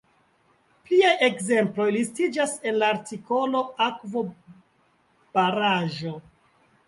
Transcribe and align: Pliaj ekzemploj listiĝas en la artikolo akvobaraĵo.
Pliaj 0.85 1.11
ekzemploj 1.27 1.85
listiĝas 1.95 2.55
en 2.71 2.79
la 2.83 2.89
artikolo 2.95 3.61
akvobaraĵo. 3.87 6.15